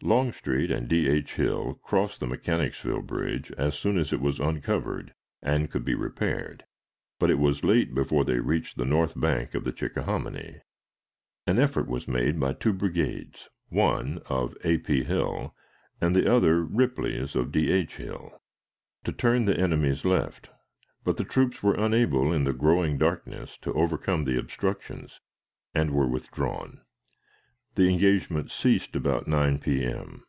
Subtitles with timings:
[0.00, 1.08] Longstreet and D.
[1.08, 1.34] H.
[1.34, 6.64] Hill crossed the Mechanicsville Bridge as soon as it was uncovered and could be repaired,
[7.18, 10.60] but it was late before they reached the north bank of the Chickahominy.
[11.48, 14.78] An effort was made by two brigades, one of A.
[14.78, 15.02] P.
[15.02, 15.52] Hill
[16.00, 17.70] and the other Ripley's of D.
[17.72, 17.96] H.
[17.96, 18.40] Hill,
[19.02, 20.48] to turn the enemy's left,
[21.04, 25.20] but the troops were unable in the growing darkness to overcome the obstructions,
[25.74, 26.82] and were withdrawn.
[27.74, 30.24] The engagement ceased about 9 P.M.